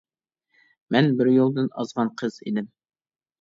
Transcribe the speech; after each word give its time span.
مەن 0.95 1.09
بىر 1.19 1.29
يولدىن 1.33 1.69
ئازغان 1.83 2.11
قىز 2.23 2.41
ئىدىم. 2.47 2.73